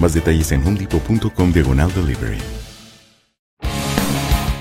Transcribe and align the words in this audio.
Más 0.00 0.14
detalles 0.14 0.50
en 0.52 0.66
homedepot.com 0.66 1.52
diagonal 1.52 1.92
delivery. 1.94 2.38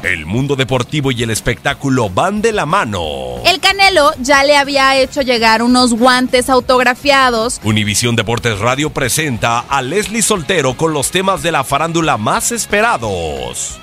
El 0.04 0.26
mundo 0.26 0.56
deportivo 0.56 1.12
y 1.12 1.24
el 1.24 1.30
espectáculo 1.30 2.10
van 2.10 2.42
de 2.42 2.54
la 2.54 2.66
mano. 2.66 3.36
El 3.46 3.60
Canelo 3.60 4.12
ya 4.20 4.44
le 4.44 4.56
había 4.56 4.98
hecho 4.98 5.22
llegar 5.22 5.62
unos 5.62 5.94
guantes 5.94 6.50
autografiados. 6.50 7.60
Univisión 7.64 8.16
Deportes 8.16 8.60
Radio 8.60 8.92
presenta 8.92 9.60
a 9.60 9.82
Leslie 9.82 10.22
Soltero 10.22 10.76
con 10.78 10.94
los 10.94 11.12
temas 11.12 11.44
de 11.44 11.52
la 11.52 11.64
farándula 11.64 12.18
más 12.18 12.52
esperados. 12.54 13.80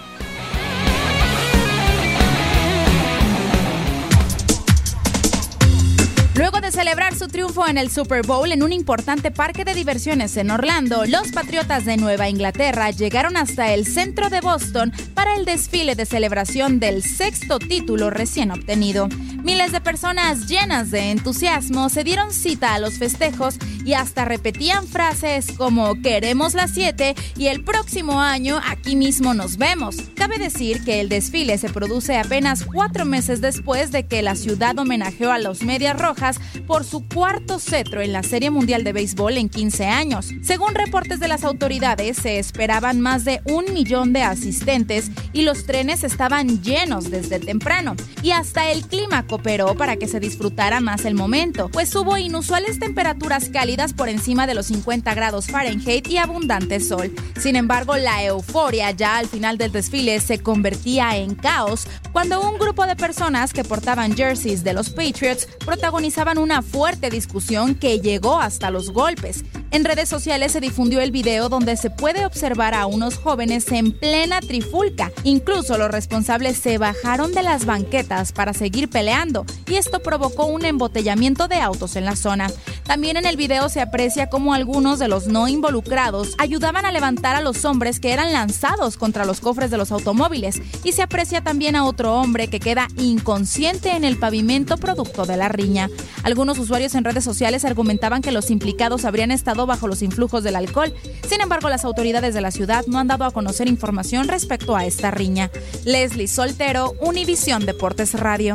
De 6.66 6.72
celebrar 6.72 7.14
su 7.14 7.28
triunfo 7.28 7.68
en 7.68 7.78
el 7.78 7.92
Super 7.92 8.26
Bowl 8.26 8.50
en 8.50 8.64
un 8.64 8.72
importante 8.72 9.30
parque 9.30 9.64
de 9.64 9.72
diversiones 9.72 10.36
en 10.36 10.50
Orlando, 10.50 11.04
los 11.06 11.30
Patriotas 11.30 11.84
de 11.84 11.96
Nueva 11.96 12.28
Inglaterra 12.28 12.90
llegaron 12.90 13.36
hasta 13.36 13.72
el 13.72 13.86
centro 13.86 14.30
de 14.30 14.40
Boston 14.40 14.92
para 15.14 15.36
el 15.36 15.44
desfile 15.44 15.94
de 15.94 16.06
celebración 16.06 16.80
del 16.80 17.04
sexto 17.04 17.60
título 17.60 18.10
recién 18.10 18.50
obtenido. 18.50 19.08
Miles 19.44 19.70
de 19.70 19.80
personas 19.80 20.48
llenas 20.48 20.90
de 20.90 21.12
entusiasmo 21.12 21.88
se 21.88 22.02
dieron 22.02 22.32
cita 22.32 22.74
a 22.74 22.80
los 22.80 22.98
festejos 22.98 23.58
y 23.84 23.92
hasta 23.92 24.24
repetían 24.24 24.88
frases 24.88 25.52
como 25.56 26.02
queremos 26.02 26.54
las 26.54 26.72
7 26.72 27.14
y 27.36 27.46
el 27.46 27.62
próximo 27.62 28.20
año 28.20 28.60
aquí 28.66 28.96
mismo 28.96 29.34
nos 29.34 29.56
vemos. 29.56 29.98
Cabe 30.16 30.38
decir 30.38 30.82
que 30.82 31.00
el 31.00 31.08
desfile 31.08 31.58
se 31.58 31.68
produce 31.68 32.18
apenas 32.18 32.64
cuatro 32.64 33.04
meses 33.04 33.40
después 33.40 33.92
de 33.92 34.06
que 34.08 34.22
la 34.22 34.34
ciudad 34.34 34.76
homenajeó 34.76 35.30
a 35.30 35.38
los 35.38 35.62
Medias 35.62 35.96
Rojas 35.96 36.40
por 36.56 36.84
su 36.84 37.06
cuarto 37.06 37.58
cetro 37.58 38.00
en 38.00 38.12
la 38.12 38.22
Serie 38.22 38.50
Mundial 38.50 38.84
de 38.84 38.92
Béisbol 38.92 39.38
en 39.38 39.48
15 39.48 39.86
años. 39.86 40.28
Según 40.42 40.74
reportes 40.74 41.20
de 41.20 41.28
las 41.28 41.44
autoridades, 41.44 42.16
se 42.16 42.38
esperaban 42.38 43.00
más 43.00 43.24
de 43.24 43.40
un 43.44 43.72
millón 43.72 44.12
de 44.12 44.22
asistentes 44.22 45.10
y 45.32 45.42
los 45.42 45.66
trenes 45.66 46.04
estaban 46.04 46.62
llenos 46.62 47.10
desde 47.10 47.38
temprano. 47.38 47.96
Y 48.22 48.30
hasta 48.30 48.70
el 48.70 48.86
clima 48.86 49.26
cooperó 49.26 49.74
para 49.74 49.96
que 49.96 50.08
se 50.08 50.20
disfrutara 50.20 50.80
más 50.80 51.04
el 51.04 51.14
momento, 51.14 51.68
pues 51.68 51.94
hubo 51.94 52.16
inusuales 52.16 52.78
temperaturas 52.78 53.48
cálidas 53.48 53.92
por 53.92 54.08
encima 54.08 54.46
de 54.46 54.54
los 54.54 54.66
50 54.66 55.14
grados 55.14 55.46
Fahrenheit 55.46 56.08
y 56.08 56.18
abundante 56.18 56.80
sol. 56.80 57.14
Sin 57.38 57.56
embargo, 57.56 57.96
la 57.96 58.24
euforia 58.24 58.90
ya 58.90 59.18
al 59.18 59.28
final 59.28 59.58
del 59.58 59.72
desfile 59.72 60.20
se 60.20 60.38
convertía 60.38 61.16
en 61.16 61.34
caos 61.34 61.86
cuando 62.12 62.40
un 62.40 62.58
grupo 62.58 62.86
de 62.86 62.96
personas 62.96 63.52
que 63.52 63.64
portaban 63.64 64.16
jerseys 64.16 64.64
de 64.64 64.72
los 64.72 64.90
Patriots 64.90 65.48
protagonizaban 65.64 66.38
una 66.46 66.62
fuerte 66.62 67.10
discusión 67.10 67.74
que 67.74 67.98
llegó 67.98 68.40
hasta 68.40 68.70
los 68.70 68.90
golpes. 68.90 69.44
En 69.72 69.84
redes 69.84 70.08
sociales 70.08 70.52
se 70.52 70.60
difundió 70.60 71.00
el 71.00 71.10
video 71.10 71.48
donde 71.48 71.76
se 71.76 71.90
puede 71.90 72.24
observar 72.24 72.72
a 72.72 72.86
unos 72.86 73.16
jóvenes 73.16 73.72
en 73.72 73.90
plena 73.90 74.40
trifulca. 74.40 75.10
Incluso 75.24 75.76
los 75.76 75.90
responsables 75.90 76.56
se 76.56 76.78
bajaron 76.78 77.32
de 77.32 77.42
las 77.42 77.66
banquetas 77.66 78.30
para 78.30 78.54
seguir 78.54 78.88
peleando 78.88 79.44
y 79.66 79.74
esto 79.74 79.98
provocó 79.98 80.46
un 80.46 80.64
embotellamiento 80.64 81.48
de 81.48 81.56
autos 81.56 81.96
en 81.96 82.04
la 82.04 82.14
zona. 82.14 82.46
También 82.86 83.16
en 83.16 83.26
el 83.26 83.36
video 83.36 83.68
se 83.68 83.80
aprecia 83.80 84.28
cómo 84.28 84.54
algunos 84.54 85.00
de 85.00 85.08
los 85.08 85.26
no 85.26 85.48
involucrados 85.48 86.34
ayudaban 86.38 86.86
a 86.86 86.92
levantar 86.92 87.34
a 87.34 87.40
los 87.40 87.64
hombres 87.64 87.98
que 87.98 88.12
eran 88.12 88.32
lanzados 88.32 88.96
contra 88.96 89.24
los 89.24 89.40
cofres 89.40 89.72
de 89.72 89.76
los 89.76 89.90
automóviles 89.90 90.62
y 90.84 90.92
se 90.92 91.02
aprecia 91.02 91.40
también 91.40 91.74
a 91.74 91.84
otro 91.84 92.14
hombre 92.14 92.48
que 92.48 92.60
queda 92.60 92.86
inconsciente 92.96 93.90
en 93.90 94.04
el 94.04 94.18
pavimento 94.18 94.76
producto 94.76 95.26
de 95.26 95.36
la 95.36 95.48
riña. 95.48 95.90
Algunos 96.22 96.58
usuarios 96.58 96.94
en 96.94 97.04
redes 97.04 97.24
sociales 97.24 97.64
argumentaban 97.64 98.22
que 98.22 98.30
los 98.30 98.50
implicados 98.50 99.04
habrían 99.04 99.32
estado 99.32 99.66
bajo 99.66 99.88
los 99.88 100.02
influjos 100.02 100.44
del 100.44 100.56
alcohol. 100.56 100.94
Sin 101.28 101.40
embargo, 101.40 101.68
las 101.68 101.84
autoridades 101.84 102.34
de 102.34 102.40
la 102.40 102.52
ciudad 102.52 102.86
no 102.86 102.98
han 103.00 103.08
dado 103.08 103.24
a 103.24 103.32
conocer 103.32 103.68
información 103.68 104.28
respecto 104.28 104.76
a 104.76 104.84
esta 104.84 105.10
riña. 105.10 105.50
Leslie 105.84 106.28
Soltero, 106.28 106.94
Univisión 107.00 107.66
Deportes 107.66 108.14
Radio. 108.14 108.54